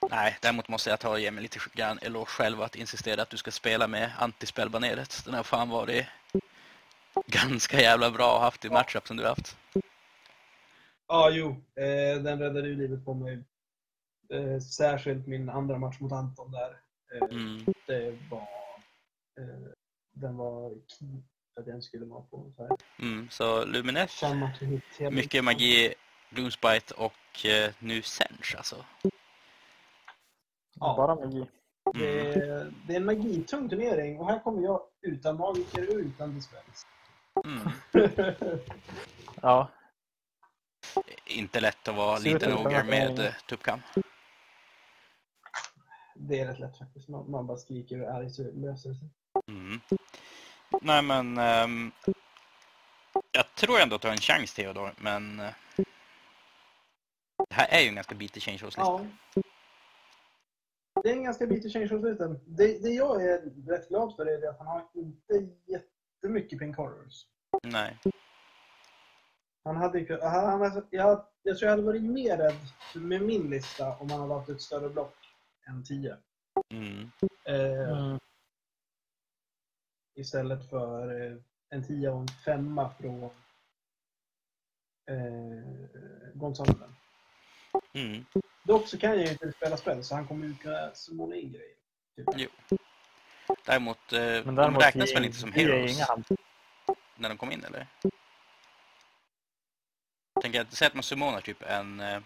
[0.09, 3.29] Nej, däremot måste jag ta och ge mig lite grann eloge själv att insistera att
[3.29, 5.21] du ska spela med antispellbaneret.
[5.25, 6.05] Den har fan varit
[7.27, 9.57] ganska jävla bra haft i matchup som du har haft.
[11.07, 11.49] Ja, jo.
[11.75, 13.43] Eh, den räddade ju livet på mig.
[14.33, 16.69] Eh, särskilt min andra match mot Anton där.
[17.13, 17.65] Eh, Mm.
[17.85, 18.41] Det var...
[19.39, 19.71] Eh,
[20.11, 21.07] den var key
[21.59, 22.51] att den skulle vara på.
[22.55, 22.77] Så här.
[22.99, 23.29] Mm.
[23.31, 23.65] Så
[24.97, 25.93] hela- mycket magi,
[26.29, 28.85] Gloomspite och eh, nu Sench alltså.
[30.79, 30.95] Ja.
[30.97, 31.45] bara magi.
[31.93, 32.51] Det, Mm.
[32.51, 36.85] är- det är en magitung turnering och här kommer jag utan magiker och utan dispens.
[37.45, 37.69] Mm.
[39.41, 39.67] Ja,
[41.25, 43.81] Inte lätt att vara ut liten ogre med eh, tuppkam.
[46.15, 47.07] Det är rätt lätt faktiskt.
[47.09, 49.09] Man, man bara skriker och är arg så löser det sig.
[49.47, 49.79] Mm.
[50.81, 51.37] Nej men...
[51.37, 51.91] ehm,
[53.31, 55.39] jag tror ändå att du har en chans Theodor, men...
[55.39, 55.49] eh,
[57.49, 58.81] det här är ju en ganska bitig change lista.
[58.81, 59.05] Ja.
[61.03, 62.39] Det är en ganska bitig change of system.
[62.45, 67.25] Det, det jag är rätt glad för är att han har inte jättemycket pink horrors.
[67.63, 67.97] Nej.
[69.63, 72.55] Han hade ju, han, han, jag, jag tror jag hade varit mer rädd
[72.95, 75.15] med min lista om han hade haft ett större block
[75.67, 76.17] än 10.
[76.73, 77.11] Mm.
[77.45, 78.19] Eh, mm.
[80.15, 81.37] Istället för eh,
[81.69, 83.29] en 10 och en 5 från eh,
[86.33, 86.98] Gonzalo.
[87.93, 88.25] Mm.
[88.63, 91.51] Dock så kan jag ju inte spela spel så han kommer ju kunna summona in
[91.51, 92.37] grejer.
[92.37, 92.51] Typ.
[93.65, 95.99] Däremot, eh, Men de däremot räknas väl inte som i heroes
[97.15, 97.87] när de kom in eller?
[100.41, 102.19] Tänker att, säg att man summonar typ en, eh,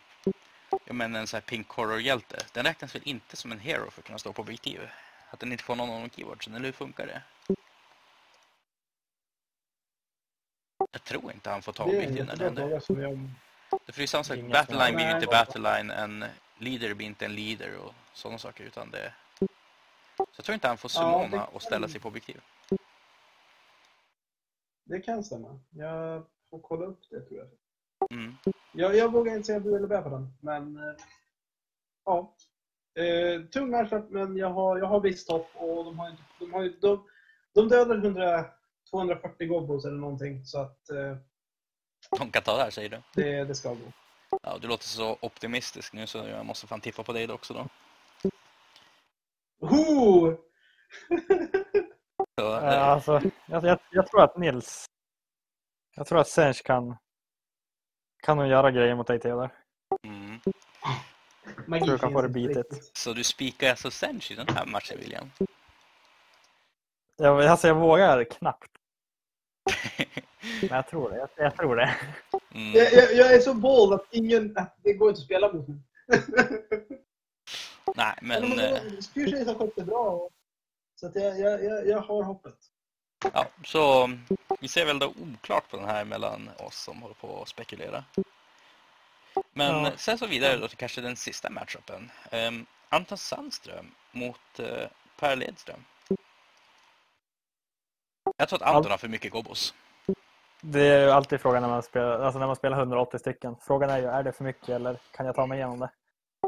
[0.85, 2.37] ja, men en sån här pink horror-hjälte.
[2.53, 4.81] Den räknas väl inte som en hero för att kunna stå på objektiv?
[5.29, 7.21] Att den inte får någon av de keywordsen, eller hur funkar det?
[10.91, 12.79] Jag tror inte han får ta Det är en objektiv när det jättebra händer.
[12.79, 13.29] fråga som jag...
[13.85, 16.25] Det är ju samma sak, battleline blir ju inte battleline, en
[16.57, 19.13] leader blir inte en leader och sådana saker utan det...
[20.17, 22.41] Så jag tror inte han får Ja, summona det och ställa sig på objektiv.
[24.83, 25.59] Det kan stämma.
[25.69, 27.47] Jag får kolla upp det tror jag.
[28.11, 28.35] Mm.
[28.71, 30.95] Jag, jag vågar inte säga bu eller bä på den, men eh,
[32.05, 32.35] ja.
[32.95, 36.53] Eh, tung matchup, men jag har, jag har visst hopp och de har, inte- de
[36.53, 37.07] har de,
[37.53, 38.45] de dödar 100,
[38.89, 41.17] 240 gobbos eller någonting, så att eh,
[42.17, 43.01] De kan ta det här säger du.
[43.13, 43.91] det, det ska gå.
[44.43, 47.53] Ja, du låter så optimistisk nu så jag måste fan tippa på dig då också
[47.53, 47.67] då.
[49.67, 50.37] Ho!
[52.39, 54.85] Så, Eh, Alltså, jag, jag, jag tror att Nils...
[55.95, 56.97] Jag tror att Sench kan...
[58.23, 59.49] Kan nog göra grejer mot dig Theodor.
[60.03, 60.39] mm.
[61.67, 62.67] Magi tror du kan få det bitet.
[62.97, 65.31] Så du spikar alltså Sench i den här matchen William?
[67.17, 68.71] Jag, alltså jag vågar knappt.
[70.61, 71.17] Men jag tror det.
[71.17, 71.95] Jag, jag tror det.
[72.53, 72.73] Mm.
[72.73, 74.57] Jag, jag, jag är så bold att ingen...
[74.57, 75.77] Att det går inte att spela mot mig.
[77.95, 80.29] Nej, men eh, Spyrshays har skött det bra.
[80.95, 82.55] Så att jag, jag, jag, jag har hoppet.
[83.33, 84.11] ja, så
[84.59, 88.03] vi ser väl då oklart på den här mellan oss som håller på att spekulera.
[89.53, 89.91] Men Ja.
[89.97, 92.11] sen så vidare då till kanske den sista matchupen.
[92.31, 94.65] Um, Anton Sandström mot uh,
[95.19, 95.83] Per Ledström.
[98.37, 99.73] Jag tror att Anton har för mycket gobbos.
[100.61, 103.55] Det är ju alltid frågan när man spelar, alltså när man spelar 180 stycken.
[103.61, 105.89] Frågan är ju, är det för mycket eller kan jag ta mig igenom det?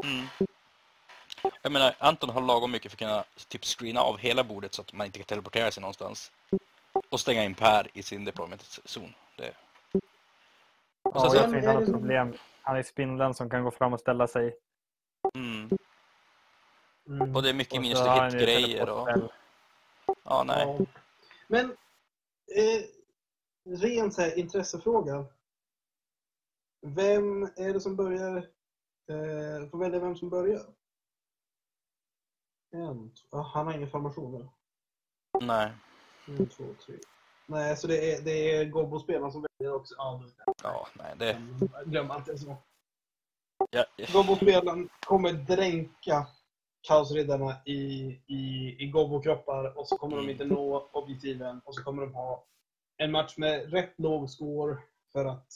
[0.04, 0.26] Mm.
[1.62, 4.82] Jag menar, Anton har lagom mycket för att kunna typ screena av hela bordet så
[4.82, 6.32] att man inte kan teleportera sig någonstans.
[7.10, 9.14] Och stänga in Per i sin deployment-zon.
[9.36, 9.52] Det...
[11.02, 12.34] Ja, så- jag tror inte han har problem.
[12.62, 14.56] Han är spindeln som kan gå fram och ställa sig.
[15.34, 15.70] Mm.
[17.08, 17.36] Mm.
[17.36, 19.08] Och det är mycket minus ju hit-grejer och...
[20.24, 20.76] Ja, nej.
[20.78, 20.84] Ja.
[21.48, 21.70] Men,
[22.56, 22.84] eh,
[23.64, 25.26] ren så här, intressefråga.
[26.86, 28.36] Vem är det som börjar?
[29.10, 30.66] Eh, får välja vem som börjar.
[32.70, 34.48] En, två, ah, han har inga formationer.
[35.40, 35.72] Nej.
[36.26, 36.94] En, två, tre.
[37.46, 39.94] Nej, så det är, det är Gobbo-spelarna som väljer också.
[39.98, 40.22] Ja,
[40.62, 41.42] Ja, nej, det...
[41.84, 42.56] glöm det så.
[43.70, 46.26] Ja, Gobbo-spelaren kommer dränka
[46.86, 47.80] Kaosriddarna i,
[48.26, 52.44] i, i Gobbo-kroppar och så kommer de inte nå objektiven och så kommer de ha
[52.96, 54.78] en match med rätt låg score
[55.12, 55.46] för att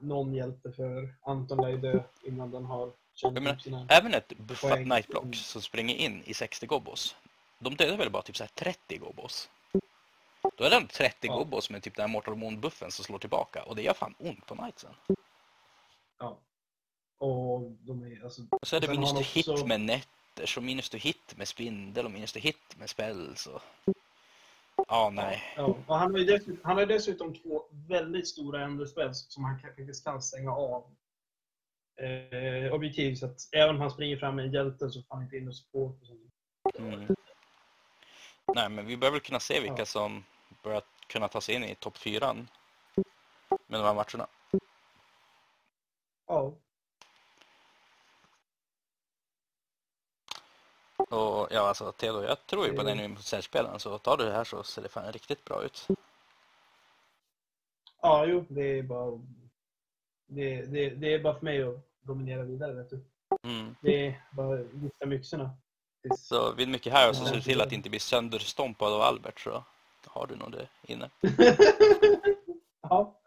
[0.00, 3.86] någon hjälte för Anton lär dö innan den har känt upp sina...
[3.90, 4.88] även ett buffat Poäng.
[4.88, 7.16] Nightblock som springer in i 60 gobbos.
[7.58, 9.50] De dödar väl bara typ så här 30 gobbos.
[10.56, 11.36] Då är det ändå 30 Ja.
[11.36, 13.62] gobbos med typ den här Mortal Wound-buffen som slår tillbaka.
[13.62, 14.94] Och det gör fan ont på Knightsen.
[16.18, 16.38] Ja.
[17.18, 18.42] Och de är alltså...
[18.50, 19.80] Och så är det minus to hit också- med
[20.38, 23.46] netter, och minus to hit med spindel och minus to hit med spells.
[23.46, 23.62] Och...
[24.88, 25.42] Ja, nej.
[25.56, 29.58] Ja, och han har ju dessutom, han har dessutom två väldigt stora enderspells som han
[29.60, 30.94] kan- faktiskt kan stänga av.
[32.00, 35.24] Eh, objektiv, så att även om han springer fram med en hjälte så får han
[35.24, 36.00] inte in och support.
[36.02, 36.32] Och sånt.
[36.78, 37.16] Mm.
[38.54, 39.86] Nej, men vi bör väl kunna se vilka Ja.
[39.86, 40.24] som
[40.62, 42.34] börjar kunna ta sig in i topp 4
[43.66, 44.26] med de här matcherna.
[46.26, 46.54] Ja.
[51.08, 54.24] Och ja, alltså Theodor, jag tror ju på dig nu mot särspelaren, så tar du
[54.24, 55.86] det här så ser det fan riktigt bra ut.
[58.02, 59.18] ja, jo, det är bara...
[60.26, 63.04] Det, det, det är bara för mig att dominera vidare, vet du.
[63.42, 63.74] Mm.
[63.82, 65.50] Det är bara att lyfta myxorna.
[66.18, 69.40] Så vid mycket här så Ja, ser du till att inte blir sönderstompad av Albert
[69.40, 69.64] så
[70.06, 71.10] har du nog det inne.
[72.82, 73.20] ja.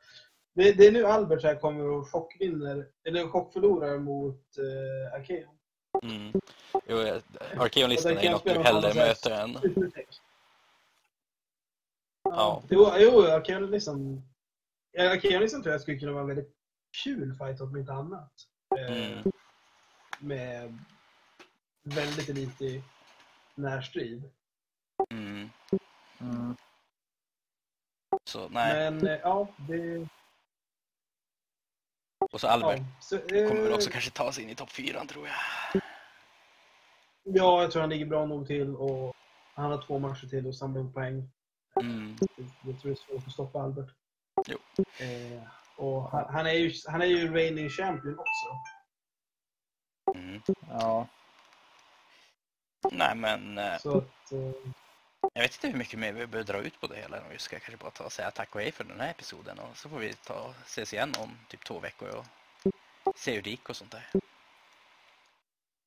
[0.54, 5.58] Det, det är nu Albert här kommer och chockvinner, eller chockförlorar mot eh, Arkeon.
[6.02, 6.42] Mm.
[6.88, 7.22] Jo, eh,
[7.58, 9.58] Arkeon-listan är ju något du hellre möter än...
[12.24, 12.64] Ja.
[12.70, 14.24] Jo, jo Arkeon
[14.92, 16.56] ja, Arkeon liksom tror jag skulle kunna vara en väldigt
[17.04, 18.32] kul fight om inte annat.
[18.80, 19.32] Eh, Mm.
[20.20, 20.78] Med
[21.84, 22.84] väldigt elitig
[23.56, 24.32] närstrid.
[25.10, 25.50] Mm.
[26.20, 26.56] Mm.
[28.26, 28.92] Så nej.
[28.92, 30.08] Men eh, ja, det...
[32.32, 34.72] Och så Albert Ja, så, eh, kommer väl också kanske ta sig in i topp
[34.72, 35.36] 4 tror jag.
[37.34, 39.16] Ja, jag tror han ligger bra nog till och
[39.54, 41.30] han har två matcher till och samla ihop poäng.
[41.82, 42.18] Mm.
[42.64, 43.90] Jag tror det är svårt att stoppa Albert.
[44.48, 44.58] Jo.
[45.06, 45.42] Eh,
[45.76, 48.48] och han, han, är ju, han är ju reigning champion också.
[50.20, 50.42] Mm.
[50.70, 51.08] Ja.
[52.92, 54.72] Nej men eh, Så att, eh,
[55.34, 57.18] jag vet inte hur mycket mer vi behöver dra ut på det hela.
[57.32, 59.78] Vi ska kanske bara ta och säga tack och hej för den här episoden och
[59.78, 62.26] så får vi ta ses igen om typ två veckor och
[63.16, 64.10] se hur det gick och sånt där.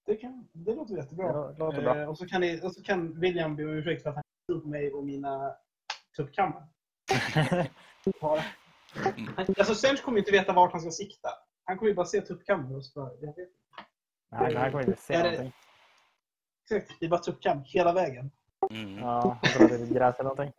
[0.06, 1.52] Det, kan, det låter jättebra.
[1.52, 2.00] Det låter bra.
[2.00, 4.24] Eh, och, så kan ni, och så kan William be om ursäkt för att han
[4.48, 5.54] tror på mig och mina
[6.16, 6.66] tuppkammar.
[9.58, 11.28] Alltså Serge kommer inte veta vart han ska sikta.
[11.64, 13.48] Han kommer ju bara se tuppkammar och så bara, jag vet.
[14.32, 15.52] Nej, här kommer inte se Är det- någonting.
[16.70, 18.30] Exakt, det är bara tuppkam hela vägen.
[18.70, 18.98] Mm.
[18.98, 20.52] Ja, jag drar lite gräs eller någonting.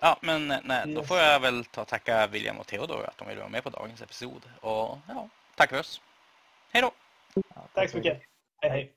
[0.00, 3.18] Ja, men eh, nej, då får jag väl ta och tacka William och Theodor att
[3.18, 4.42] de ville vara med på dagens episod.
[4.60, 6.00] Och ja, tack för oss.
[6.70, 6.90] Hej då!
[7.34, 8.22] Ja, Tack så mycket.
[8.62, 8.94] Hej hej.